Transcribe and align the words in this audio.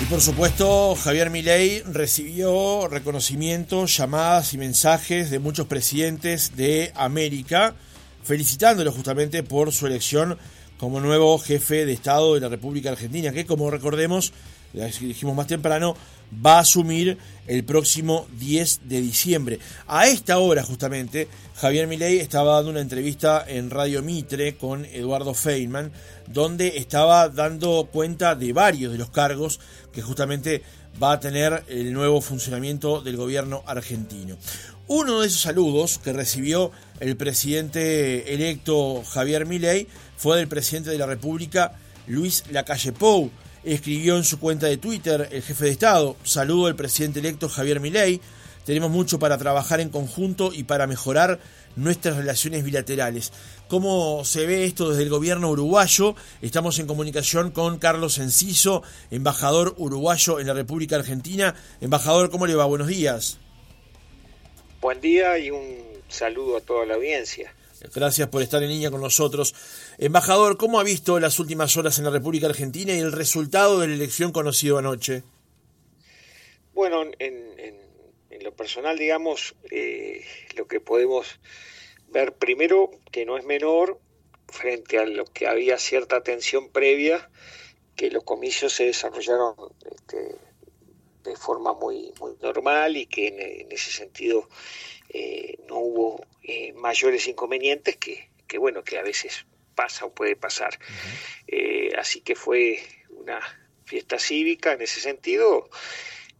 Y 0.00 0.06
por 0.06 0.22
supuesto, 0.22 0.94
Javier 0.94 1.28
Milei 1.28 1.82
recibió 1.82 2.88
reconocimientos, 2.88 3.94
llamadas 3.94 4.54
y 4.54 4.58
mensajes 4.58 5.30
de 5.30 5.38
muchos 5.38 5.66
presidentes 5.66 6.56
de 6.56 6.90
América, 6.94 7.74
felicitándolo 8.22 8.92
justamente 8.92 9.42
por 9.42 9.72
su 9.72 9.86
elección 9.86 10.38
como 10.78 11.00
nuevo 11.00 11.38
jefe 11.38 11.84
de 11.84 11.92
Estado 11.92 12.34
de 12.34 12.40
la 12.40 12.48
República 12.48 12.90
Argentina, 12.90 13.30
que 13.30 13.44
como 13.44 13.70
recordemos, 13.70 14.32
dijimos 14.72 15.36
más 15.36 15.46
temprano, 15.46 15.94
va 16.34 16.56
a 16.56 16.60
asumir 16.60 17.18
el 17.46 17.64
próximo 17.64 18.26
10 18.38 18.82
de 18.84 19.00
diciembre. 19.00 19.58
A 19.86 20.06
esta 20.06 20.38
hora 20.38 20.62
justamente, 20.62 21.28
Javier 21.56 21.86
Milei 21.88 22.18
estaba 22.18 22.56
dando 22.56 22.70
una 22.70 22.80
entrevista 22.80 23.44
en 23.46 23.70
Radio 23.70 24.02
Mitre 24.02 24.56
con 24.56 24.84
Eduardo 24.84 25.34
Feynman, 25.34 25.90
donde 26.28 26.78
estaba 26.78 27.28
dando 27.28 27.88
cuenta 27.90 28.34
de 28.34 28.52
varios 28.52 28.92
de 28.92 28.98
los 28.98 29.10
cargos 29.10 29.60
que 29.92 30.02
justamente 30.02 30.62
va 31.02 31.12
a 31.12 31.20
tener 31.20 31.64
el 31.68 31.92
nuevo 31.92 32.20
funcionamiento 32.20 33.00
del 33.00 33.16
gobierno 33.16 33.62
argentino. 33.66 34.36
Uno 34.86 35.20
de 35.20 35.28
esos 35.28 35.42
saludos 35.42 35.98
que 35.98 36.12
recibió 36.12 36.72
el 36.98 37.16
presidente 37.16 38.34
electo 38.34 39.02
Javier 39.04 39.46
Milei 39.46 39.86
fue 40.16 40.38
del 40.38 40.48
presidente 40.48 40.90
de 40.90 40.98
la 40.98 41.06
República, 41.06 41.78
Luis 42.06 42.44
Lacalle 42.50 42.92
Pou, 42.92 43.30
escribió 43.64 44.16
en 44.16 44.24
su 44.24 44.38
cuenta 44.38 44.66
de 44.66 44.76
Twitter 44.76 45.28
el 45.32 45.42
jefe 45.42 45.66
de 45.66 45.70
Estado, 45.70 46.16
saludo 46.24 46.66
al 46.66 46.76
presidente 46.76 47.20
electo 47.20 47.48
Javier 47.48 47.80
Milei, 47.80 48.20
tenemos 48.64 48.90
mucho 48.90 49.18
para 49.18 49.38
trabajar 49.38 49.80
en 49.80 49.88
conjunto 49.88 50.52
y 50.52 50.64
para 50.64 50.86
mejorar 50.86 51.40
nuestras 51.76 52.16
relaciones 52.16 52.62
bilaterales. 52.62 53.32
¿Cómo 53.68 54.24
se 54.24 54.46
ve 54.46 54.64
esto 54.64 54.90
desde 54.90 55.02
el 55.02 55.08
gobierno 55.08 55.50
uruguayo? 55.50 56.14
Estamos 56.42 56.78
en 56.78 56.86
comunicación 56.86 57.50
con 57.50 57.78
Carlos 57.78 58.18
Enciso, 58.18 58.82
embajador 59.10 59.74
uruguayo 59.78 60.40
en 60.40 60.46
la 60.46 60.54
República 60.54 60.96
Argentina. 60.96 61.54
Embajador, 61.80 62.30
¿cómo 62.30 62.46
le 62.46 62.54
va? 62.54 62.64
Buenos 62.66 62.88
días. 62.88 63.38
Buen 64.80 65.00
día 65.00 65.38
y 65.38 65.50
un 65.50 65.78
saludo 66.08 66.56
a 66.58 66.60
toda 66.60 66.86
la 66.86 66.94
audiencia. 66.94 67.52
Gracias 67.94 68.28
por 68.28 68.42
estar 68.42 68.62
en 68.62 68.68
línea 68.68 68.90
con 68.90 69.00
nosotros. 69.00 69.54
Embajador, 69.98 70.58
¿cómo 70.58 70.78
ha 70.78 70.84
visto 70.84 71.18
las 71.18 71.38
últimas 71.38 71.76
horas 71.76 71.98
en 71.98 72.04
la 72.04 72.10
República 72.10 72.46
Argentina 72.46 72.92
y 72.92 72.98
el 72.98 73.12
resultado 73.12 73.78
de 73.78 73.88
la 73.88 73.94
elección 73.94 74.32
conocido 74.32 74.78
anoche? 74.78 75.22
Bueno, 76.74 77.02
en, 77.18 77.80
lo 78.42 78.54
personal, 78.54 78.98
digamos, 78.98 79.54
eh, 79.70 80.24
lo 80.56 80.66
que 80.66 80.80
podemos 80.80 81.26
ver 82.08 82.32
primero, 82.34 82.90
que 83.10 83.26
no 83.26 83.36
es 83.36 83.44
menor, 83.44 83.98
frente 84.48 84.98
a 84.98 85.04
lo 85.04 85.24
que 85.24 85.46
había 85.46 85.78
cierta 85.78 86.22
tensión 86.22 86.70
previa, 86.70 87.30
que 87.96 88.10
los 88.10 88.24
comicios 88.24 88.72
se 88.72 88.84
desarrollaron 88.86 89.54
este, 89.90 90.36
de 91.24 91.36
forma 91.36 91.74
muy 91.74 92.12
normal 92.40 92.96
y 92.96 93.06
que 93.06 93.60
en 93.60 93.72
ese 93.72 93.90
sentido 93.90 94.48
eh, 95.12 95.58
no 95.68 95.78
hubo 95.78 96.26
eh, 96.42 96.72
mayores 96.74 97.26
inconvenientes 97.26 97.96
que, 97.96 98.30
que, 98.46 98.58
bueno, 98.58 98.84
que 98.84 98.96
a 98.98 99.02
veces 99.02 99.44
pasa 99.74 100.04
o 100.04 100.12
puede 100.12 100.36
pasar. 100.36 100.78
Eh, 101.48 101.92
así 101.98 102.20
que 102.20 102.36
fue 102.36 102.78
una 103.10 103.40
fiesta 103.84 104.18
cívica 104.18 104.72
en 104.72 104.82
ese 104.82 105.00
sentido 105.00 105.68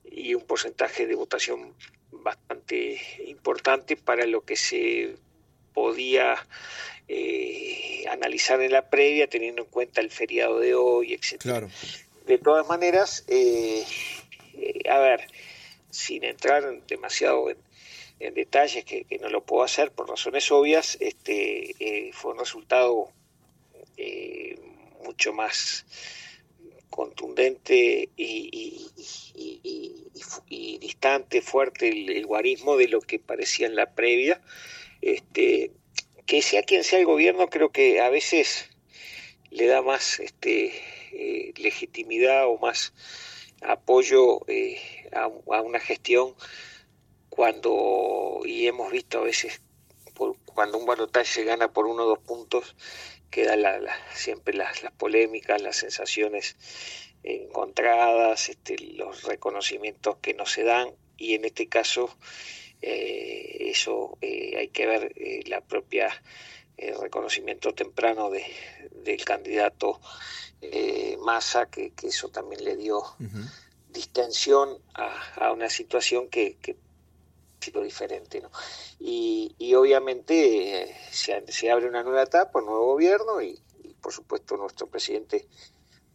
y 0.04 0.34
un 0.34 0.42
porcentaje 0.42 1.06
de 1.06 1.16
votación 1.16 1.74
bastante 2.12 3.00
importante 3.26 3.96
para 3.96 4.24
lo 4.26 4.44
que 4.44 4.56
se 4.56 5.16
podía 5.74 6.46
analizar 8.08 8.60
en 8.60 8.70
la 8.70 8.88
previa, 8.88 9.28
teniendo 9.28 9.62
en 9.62 9.68
cuenta 9.68 10.00
el 10.00 10.10
feriado 10.10 10.60
de 10.60 10.74
hoy, 10.74 11.14
etc. 11.14 11.66
De 12.26 12.38
todas 12.38 12.68
maneras, 12.68 13.24
a 14.88 14.98
ver, 14.98 15.26
sin 15.90 16.22
entrar 16.22 16.82
demasiado 16.86 17.50
en, 17.50 17.56
en 18.20 18.34
detalles 18.34 18.84
que, 18.84 19.06
no 19.20 19.30
lo 19.30 19.42
puedo 19.42 19.64
hacer 19.64 19.90
por 19.92 20.08
razones 20.08 20.52
obvias, 20.52 20.98
este, 21.00 21.74
eh, 21.80 22.10
fue 22.12 22.32
un 22.32 22.38
resultado 22.38 23.10
eh, 23.96 24.58
mucho 25.02 25.32
más 25.32 25.86
contundente 26.90 28.10
y, 28.16 28.90
distante, 30.78 31.40
fuerte 31.40 31.88
el, 31.88 32.26
guarismo 32.26 32.76
de 32.76 32.88
lo 32.88 33.00
que 33.00 33.18
parecía 33.18 33.66
en 33.66 33.74
la 33.74 33.94
previa. 33.94 34.40
Este, 35.00 35.70
que 36.26 36.42
sea 36.42 36.62
quien 36.62 36.84
sea 36.84 36.98
el 36.98 37.06
gobierno, 37.06 37.48
creo 37.48 37.70
que 37.70 38.00
a 38.00 38.10
veces 38.10 38.68
le 39.50 39.66
da 39.66 39.80
más 39.80 40.20
este, 40.20 40.72
eh, 41.12 41.54
legitimidad 41.56 42.46
o 42.46 42.58
más 42.58 42.92
apoyo 43.62 44.40
a, 45.12 45.60
una 45.62 45.80
gestión 45.80 46.34
cuando, 47.40 48.42
y 48.44 48.66
hemos 48.66 48.92
visto 48.92 49.16
a 49.16 49.22
veces, 49.22 49.62
cuando 50.44 50.76
un 50.76 50.84
balotaje 50.84 51.24
se 51.24 51.44
gana 51.44 51.72
por 51.72 51.86
uno 51.86 52.02
o 52.02 52.06
dos 52.06 52.18
puntos, 52.18 52.76
quedan 53.30 53.62
siempre 54.12 54.52
las, 54.52 54.82
polémicas, 54.98 55.62
las 55.62 55.76
sensaciones 55.76 56.54
encontradas, 57.22 58.50
este, 58.50 58.76
los 58.78 59.22
reconocimientos 59.22 60.18
que 60.18 60.34
no 60.34 60.44
se 60.44 60.64
dan, 60.64 60.90
y 61.16 61.32
en 61.32 61.46
este 61.46 61.66
caso 61.66 62.14
eh, 62.82 63.70
eso 63.70 64.18
eh, 64.20 64.58
hay 64.58 64.68
que 64.68 64.86
ver 64.86 65.10
eh, 65.16 65.40
la 65.46 65.62
propia 65.62 66.10
reconocimiento 66.76 67.72
temprano 67.72 68.28
de, 68.28 68.44
del 69.02 69.24
candidato 69.24 69.98
Massa, 71.20 71.70
que, 71.70 71.94
eso 72.02 72.28
también 72.28 72.64
le 72.64 72.76
dio 72.76 73.02
distensión 73.88 74.78
a, 74.92 75.52
una 75.52 75.70
situación 75.70 76.28
que, 76.28 76.56
que 76.60 76.76
diferente. 77.68 78.40
¿no? 78.40 78.50
Y, 78.98 79.74
obviamente 79.74 80.82
eh, 80.82 80.96
se, 81.10 81.70
abre 81.70 81.86
una 81.86 82.02
nueva 82.02 82.22
etapa, 82.22 82.58
un 82.58 82.66
nuevo 82.66 82.86
gobierno 82.86 83.40
y, 83.42 83.60
por 84.00 84.12
supuesto 84.12 84.56
nuestro 84.56 84.86
presidente 84.86 85.46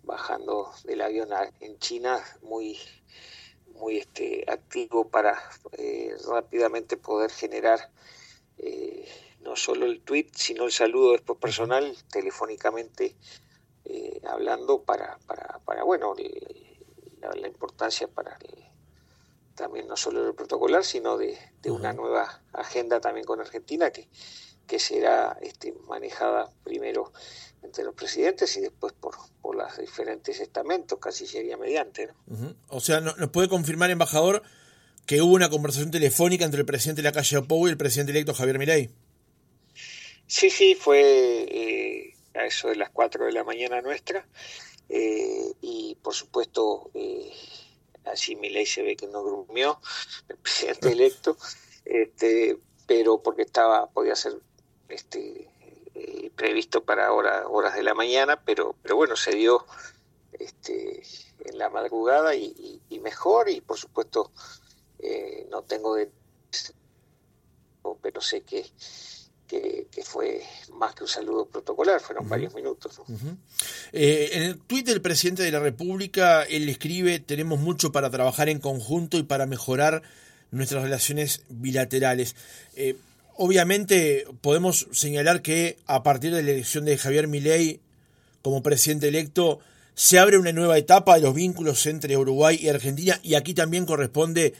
bajando 0.04 0.72
del 0.86 1.02
avión 1.02 1.30
en 1.60 1.78
China 1.78 2.20
muy 2.42 2.80
muy 3.76 3.98
este, 3.98 4.44
activo 4.48 5.08
para 5.08 5.40
eh, 5.74 6.16
rápidamente 6.28 6.98
poder 6.98 7.30
generar 7.30 7.92
eh, 8.58 9.08
no 9.42 9.56
solo 9.56 9.86
el 9.86 10.02
tweet 10.02 10.30
sino 10.34 10.66
el 10.66 10.72
saludo 10.72 11.12
después 11.12 11.38
personal 11.38 11.96
telefónicamente 12.12 13.16
hablando 14.28 14.82
para, 14.82 15.20
para, 15.28 15.60
para 15.64 15.84
bueno 15.84 16.16
la, 17.20 17.30
la 17.36 17.48
importancia 17.48 18.08
para 18.08 18.36
el, 18.42 18.66
también 19.56 19.88
no 19.88 19.96
solo 19.98 20.28
el 20.28 20.36
protocolar, 20.36 20.84
sino 20.84 21.18
de, 21.18 21.38
una 21.66 21.94
nueva 21.94 22.42
agenda 22.54 23.00
también 23.00 23.26
con 23.26 23.40
Argentina 23.40 23.92
que, 23.92 24.08
que 24.68 24.80
será 24.80 25.38
este, 25.42 25.74
manejada 25.88 26.50
primero 26.64 27.12
entre 27.64 27.84
los 27.84 27.96
presidentes 27.96 28.56
y 28.58 28.62
después 28.62 28.94
por, 28.94 29.16
por 29.42 29.56
los 29.56 29.78
diferentes 29.78 30.40
estamentos, 30.40 31.00
Cancillería 31.00 31.58
mediante. 31.58 32.10
O 32.68 32.80
sea, 32.80 33.02
¿nos 33.02 33.30
puede 33.30 33.50
confirmar, 33.50 33.90
embajador, 33.90 34.44
que 35.06 35.22
hubo 35.22 35.34
una 35.34 35.50
conversación 35.50 35.92
telefónica 35.92 36.46
entre 36.46 36.60
el 36.60 36.66
presidente 36.66 37.02
de 37.02 37.08
la 37.10 37.14
calle 37.14 37.38
Opou 37.38 37.68
y 37.68 37.72
el 37.72 37.78
presidente 37.78 38.12
electo 38.12 38.34
Javier 38.34 38.60
Milei? 38.60 38.92
Sí, 40.28 40.50
sí, 40.50 40.76
fue 40.76 41.02
eh, 41.02 42.14
a 42.34 42.46
eso 42.46 42.70
de 42.70 42.76
las 42.76 42.90
4 42.90 43.26
de 43.26 43.32
la 43.32 43.44
mañana 43.44 43.82
nuestra. 43.82 44.28
Eh, 44.90 45.54
y 45.62 45.98
por 46.02 46.14
supuesto 46.14 46.92
eh, 46.94 47.32
así 48.06 48.36
mi 48.36 48.50
ley 48.50 48.66
se 48.66 48.84
ve 48.84 48.96
que 48.96 49.08
no 49.08 49.24
grumió 49.24 49.80
el 50.28 50.38
presidente 50.44 50.92
electo, 50.92 51.38
este, 51.86 52.58
pero 52.88 53.22
porque 53.22 53.44
estaba, 53.44 53.88
podía 53.88 54.16
ser 54.16 54.40
este, 54.90 55.50
eh, 55.94 56.32
previsto 56.36 56.84
para 56.84 57.12
horas 57.14 57.76
de 57.76 57.84
la 57.84 57.94
mañana, 57.94 58.42
pero, 58.44 58.76
pero 58.82 58.96
bueno, 58.96 59.16
se 59.16 59.32
dio 59.32 59.66
este, 60.34 61.04
en 61.40 61.58
la 61.58 61.70
madrugada 61.70 62.36
y, 62.36 62.82
mejor, 63.02 63.50
y 63.50 63.62
por 63.62 63.78
supuesto 63.78 64.32
eh, 65.00 65.48
no 65.52 65.62
tengo 65.62 65.96
de 65.96 66.10
pero 68.02 68.22
sé 68.22 68.42
que 68.42 68.66
que, 69.48 69.88
fue 70.04 70.42
más 70.74 70.94
que 70.96 71.04
un 71.04 71.10
saludo 71.10 71.46
protocolar, 71.46 72.00
fueron 72.02 72.28
varios 72.28 72.54
minutos. 72.54 73.02
Eh, 73.92 74.30
en 74.34 74.44
el 74.44 74.58
tuit 74.60 74.86
del 74.86 75.02
presidente 75.02 75.44
de 75.44 75.52
la 75.52 75.60
República, 75.60 76.44
él 76.44 76.68
escribe, 76.70 77.20
tenemos 77.20 77.60
mucho 77.60 77.92
para 77.92 78.10
trabajar 78.10 78.50
en 78.50 78.60
conjunto 78.60 79.18
y 79.18 79.24
para 79.24 79.46
mejorar 79.46 80.02
nuestras 80.52 80.84
relaciones 80.84 81.44
bilaterales. 81.50 82.36
Eh, 82.76 82.98
obviamente 83.36 84.26
podemos 84.42 84.88
señalar 84.92 85.42
que 85.42 85.78
a 85.86 86.04
partir 86.04 86.34
de 86.34 86.44
la 86.44 86.52
elección 86.52 86.86
de 86.86 86.98
Javier 86.98 87.28
Milei 87.28 87.82
como 88.46 88.62
presidente 88.62 89.08
electo, 89.08 89.58
se 89.96 90.20
abre 90.20 90.38
una 90.38 90.52
nueva 90.52 90.78
etapa 90.78 91.16
de 91.16 91.22
los 91.22 91.34
vínculos 91.34 91.84
entre 91.88 92.16
Uruguay 92.16 92.60
y 92.62 92.70
Argentina 92.70 93.20
y 93.24 93.34
aquí 93.34 93.56
también 93.56 93.88
corresponde 93.88 94.54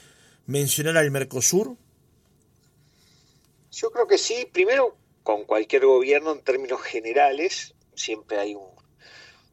mencionar 0.46 0.96
al 0.96 1.12
Mercosur. 1.12 1.76
Yo 3.76 3.90
creo 3.90 4.06
que 4.06 4.16
sí, 4.16 4.48
primero 4.50 4.96
con 5.22 5.44
cualquier 5.44 5.84
gobierno 5.84 6.32
en 6.32 6.40
términos 6.40 6.80
generales, 6.80 7.74
siempre 7.94 8.38
hay 8.38 8.54
un, 8.54 8.70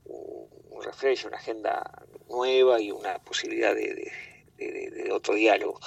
un 0.06 0.82
refresh, 0.82 1.26
una 1.26 1.36
agenda 1.36 2.06
nueva 2.30 2.80
y 2.80 2.90
una 2.90 3.20
posibilidad 3.20 3.76
de, 3.76 5.10
otro 5.12 5.34
diálogo. 5.34 5.78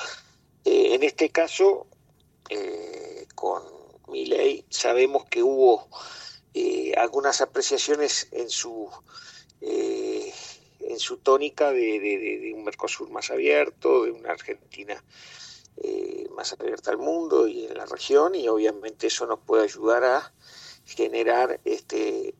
Eh, 0.66 0.94
en 0.94 1.02
este 1.02 1.30
caso, 1.30 1.86
eh, 2.50 3.26
con 3.34 3.62
mi 4.08 4.26
ley, 4.26 4.66
sabemos 4.68 5.24
que 5.24 5.42
hubo 5.42 5.88
eh, 6.52 6.92
algunas 6.94 7.40
apreciaciones 7.40 8.28
en 8.32 8.50
su 8.50 8.90
en 9.62 11.00
su 11.00 11.16
tónica 11.16 11.72
de, 11.72 12.52
un 12.54 12.64
Mercosur 12.64 13.08
más 13.10 13.30
abierto, 13.30 14.04
de 14.04 14.10
una 14.10 14.32
Argentina 14.32 15.02
más 16.34 16.52
abierta 16.52 16.90
al 16.90 16.98
mundo 16.98 17.46
y 17.48 17.66
en 17.66 17.76
la 17.76 17.86
región, 17.86 18.34
y 18.34 18.48
obviamente 18.48 19.06
eso 19.06 19.26
nos 19.26 19.40
puede 19.40 19.64
ayudar 19.64 20.04
a 20.04 20.32
generar 20.84 21.60
este 21.64 22.34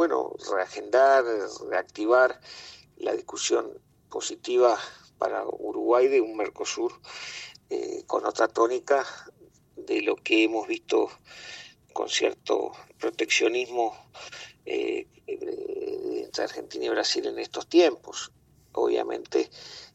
bueno, 0.00 0.32
reagendar, 0.50 1.24
reactivar 1.68 2.40
la 2.96 3.12
discusión 3.12 3.70
positiva 4.08 4.78
para 5.18 5.44
Uruguay 5.44 6.08
de 6.08 6.22
un 6.22 6.38
Mercosur 6.38 6.92
eh, 7.68 8.04
con 8.06 8.24
otra 8.24 8.48
tónica 8.48 9.04
de 9.76 10.00
lo 10.00 10.16
que 10.16 10.44
hemos 10.44 10.66
visto 10.66 11.10
con 11.92 12.08
cierto 12.08 12.72
proteccionismo 12.98 13.94
eh, 14.64 15.06
entre 15.26 16.44
Argentina 16.44 16.86
y 16.86 16.88
Brasil 16.88 17.26
en 17.26 17.38
estos 17.38 17.66
tiempos. 17.66 18.32
Obviamente 18.72 19.50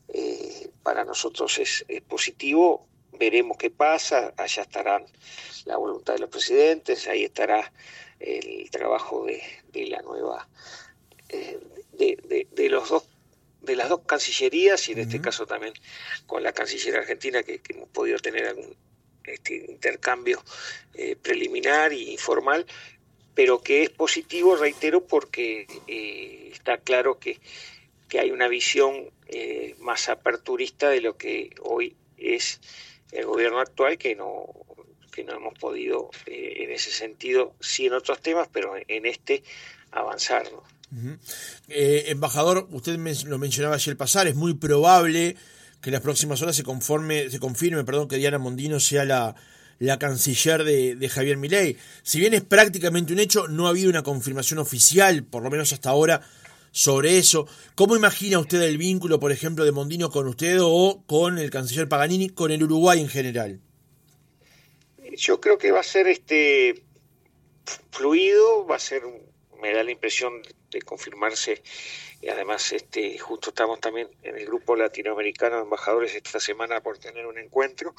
eh, 0.10 0.70
para 0.84 1.04
nosotros 1.04 1.58
es, 1.60 1.86
positivo, 2.08 2.88
veremos 3.14 3.58
qué 3.58 3.70
pasa, 3.70 4.34
allá 4.38 4.64
estarán 4.64 5.06
la 5.66 5.78
voluntad 5.78 6.14
de 6.14 6.20
los 6.20 6.30
presidentes, 6.30 7.08
ahí 7.08 7.24
estará 7.24 7.72
el 8.20 8.70
trabajo 8.70 9.26
de, 9.26 9.88
la 9.88 10.02
nueva, 10.02 10.48
eh, 11.30 11.60
de, 11.94 12.70
los 12.70 12.90
dos 12.90 13.04
de 13.66 13.76
las 13.76 13.90
dos 13.90 14.02
cancillerías 14.06 14.88
y 14.90 14.92
en 14.92 15.00
este 15.00 15.20
caso 15.20 15.46
también 15.46 15.74
con 16.28 16.44
la 16.44 16.54
canciller 16.54 16.98
argentina 16.98 17.44
que, 17.44 17.62
hemos 17.70 17.90
podido 17.90 18.20
tener 18.20 18.46
algún 18.46 18.76
este, 19.24 19.56
intercambio 19.56 20.44
eh, 20.94 21.16
preliminar 21.16 21.92
e 21.92 22.12
informal, 22.12 22.66
pero 23.34 23.62
que 23.62 23.84
es 23.84 23.90
positivo, 23.90 24.56
reitero, 24.56 25.06
porque 25.06 25.68
eh, 25.88 26.50
está 26.54 26.78
claro 26.78 27.20
que, 27.20 27.40
hay 28.18 28.32
una 28.32 28.48
visión 28.48 29.12
más 29.80 30.10
aperturista 30.10 30.90
de 30.90 31.02
lo 31.02 31.18
que 31.18 31.56
hoy 31.62 31.96
es 32.18 32.60
el 33.12 33.26
gobierno 33.26 33.60
actual, 33.60 33.98
que 33.98 34.16
no, 34.16 34.46
que 35.16 35.24
no 35.24 35.34
hemos 35.34 35.58
podido 35.58 36.12
eh, 36.26 36.64
en 36.64 36.72
ese 36.72 36.92
sentido, 36.92 37.56
sí 37.60 37.88
en 37.88 37.94
otros 37.94 38.22
temas, 38.22 38.50
pero 38.52 38.74
en 38.88 39.06
este 39.06 39.44
avanzar. 39.92 40.46
Eh, 41.70 42.06
embajador, 42.08 42.68
usted 42.72 42.98
lo 43.26 43.38
mencionaba 43.38 43.76
ayer 43.76 43.98
pasar, 43.98 44.28
es 44.28 44.36
muy 44.36 44.54
probable 44.54 45.36
que 45.82 45.90
en 45.90 45.94
las 45.94 46.02
próximas 46.02 46.42
horas 46.42 46.56
se 46.56 46.64
conforme, 46.64 47.30
se 47.30 47.40
confirme, 47.40 47.84
perdón, 47.84 48.08
que 48.08 48.18
Diana 48.18 48.38
Mondino 48.38 48.80
sea 48.80 49.06
la, 49.06 49.36
la 49.80 50.00
canciller 50.00 50.64
de, 50.64 51.10
Javier 51.10 51.38
Milei. 51.38 51.78
Si 52.04 52.20
bien 52.20 52.34
es 52.34 52.42
prácticamente 52.42 53.14
un 53.14 53.20
hecho, 53.20 53.48
no 53.48 53.68
ha 53.68 53.70
habido 53.70 53.90
una 53.90 54.04
confirmación 54.04 54.60
oficial, 54.60 55.24
por 55.24 55.44
lo 55.44 55.50
menos 55.50 55.72
hasta 55.74 55.90
ahora, 55.90 56.22
sobre 56.76 57.18
eso. 57.18 57.48
¿Cómo 57.76 57.96
imagina 57.96 58.38
usted 58.38 58.62
el 58.62 58.78
vínculo, 58.78 59.18
por 59.18 59.32
ejemplo, 59.32 59.64
de 59.64 59.72
Mondino 59.72 60.10
con 60.10 60.28
usted 60.28 60.58
o 60.62 61.02
con 61.08 61.38
el 61.38 61.50
canciller 61.50 61.88
Paganini, 61.88 62.28
con 62.30 62.52
el 62.52 62.62
Uruguay 62.64 63.00
en 63.00 63.08
general? 63.08 63.62
Yo 65.16 65.40
creo 65.40 65.58
que 65.58 65.72
va 65.72 65.80
a 65.80 65.84
ser 65.84 66.08
este 66.08 66.84
fluido, 67.92 68.68
va 68.68 68.76
a 68.76 68.80
ser, 68.80 69.04
me 69.62 69.72
da 69.72 69.86
la 69.86 69.92
impresión 69.92 70.42
de 70.70 70.82
confirmarse, 70.82 71.64
y 72.22 72.28
además 72.28 72.74
este, 72.74 73.18
justo 73.20 73.52
estamos 73.52 73.80
también 73.80 74.10
en 74.24 74.36
el 74.36 74.46
grupo 74.46 74.76
latinoamericano 74.76 75.56
de 75.56 75.62
embajadores 75.62 76.14
esta 76.14 76.42
semana 76.42 76.82
por 76.82 76.98
tener 76.98 77.26
un 77.26 77.38
encuentro, 77.38 77.96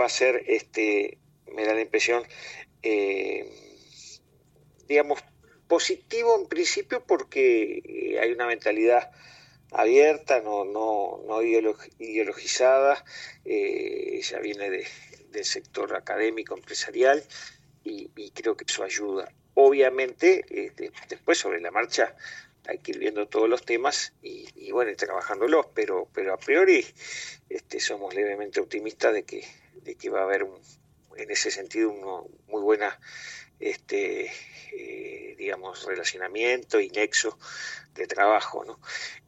va 0.00 0.06
a 0.06 0.08
ser, 0.08 0.44
este, 0.46 1.18
me 1.52 1.64
da 1.64 1.74
la 1.74 1.80
impresión, 1.80 2.22
eh, 2.80 3.44
digamos, 4.86 5.18
positivo 5.68 6.38
en 6.40 6.48
principio 6.48 7.04
porque 7.06 7.82
eh, 7.84 8.18
hay 8.20 8.32
una 8.32 8.46
mentalidad 8.46 9.10
abierta, 9.70 10.40
no, 10.40 10.64
no, 10.64 11.20
no 11.26 11.42
ideologizada, 11.42 13.04
eh, 13.44 14.20
ya 14.22 14.38
viene 14.38 14.70
de, 14.70 14.86
del 15.30 15.44
sector 15.44 15.94
académico, 15.94 16.56
empresarial, 16.56 17.22
y, 17.84 18.30
creo 18.32 18.56
que 18.56 18.64
eso 18.68 18.84
ayuda. 18.84 19.32
Obviamente, 19.54 20.44
este, 20.50 20.92
después 21.08 21.38
sobre 21.38 21.60
la 21.60 21.70
marcha 21.70 22.14
hay 22.66 22.78
que 22.78 22.90
ir 22.90 22.98
viendo 22.98 23.26
todos 23.28 23.48
los 23.48 23.64
temas 23.64 24.12
y, 24.20 24.70
bueno, 24.72 24.94
trabajándolos, 24.94 25.66
pero, 25.74 26.06
pero 26.12 26.34
a 26.34 26.36
priori 26.36 26.84
este, 27.48 27.80
somos 27.80 28.14
levemente 28.14 28.60
optimistas 28.60 29.14
de 29.14 29.24
que, 29.24 29.46
de 29.82 29.94
que 29.94 30.10
va 30.10 30.20
a 30.20 30.24
haber 30.24 30.44
un, 30.44 30.60
en 31.16 31.30
ese 31.30 31.50
sentido 31.50 31.90
un 31.90 32.28
muy 32.46 32.60
buena 32.60 33.00
este 33.58 34.30
digamos 35.48 35.84
relacionamiento 35.84 36.78
y 36.78 36.90
nexo 36.90 37.38
de 37.94 38.06
trabajo 38.06 38.64
¿no? 38.66 38.78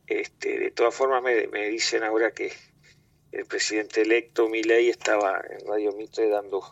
este, 0.07 0.59
de 0.59 0.71
todas 0.71 0.95
formas 0.95 1.23
me, 1.23 1.47
me 1.47 1.69
dicen 1.69 2.03
ahora 2.03 2.33
que 2.33 2.53
el 3.33 3.47
presidente 3.47 4.03
electo 4.03 4.49
Milei 4.49 4.91
estaba 4.91 5.41
en 5.49 5.67
Radio 5.67 5.93
Mitre 5.93 6.29
dando 6.29 6.63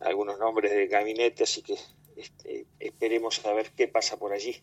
algunos 0.00 0.38
nombres 0.38 0.72
de 0.72 0.86
gabinete, 0.86 1.42
así 1.42 1.62
que 1.62 1.76
este, 2.16 2.66
esperemos 2.78 3.44
a 3.44 3.52
ver 3.52 3.72
qué 3.76 3.88
pasa 3.88 4.16
por 4.16 4.32
allí. 4.32 4.62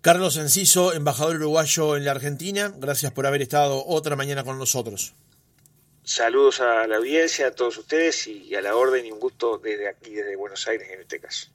Carlos 0.00 0.36
Enciso, 0.36 0.92
embajador 0.92 1.36
uruguayo 1.36 1.96
en 1.96 2.04
la 2.04 2.10
Argentina, 2.10 2.72
gracias 2.76 3.10
por 3.12 3.26
haber 3.26 3.40
estado 3.40 3.84
otra 3.86 4.16
mañana 4.16 4.44
con 4.44 4.58
nosotros. 4.58 5.14
Saludos 6.02 6.60
a 6.60 6.86
la 6.86 6.98
audiencia, 6.98 7.46
a 7.46 7.50
todos 7.52 7.78
ustedes 7.78 8.26
y 8.26 8.54
a 8.54 8.60
la 8.60 8.76
orden 8.76 9.06
y 9.06 9.10
un 9.10 9.18
gusto 9.18 9.56
desde 9.56 9.88
aquí, 9.88 10.10
desde 10.10 10.36
Buenos 10.36 10.68
Aires 10.68 10.90
en 10.90 11.00
este 11.00 11.18
caso. 11.18 11.48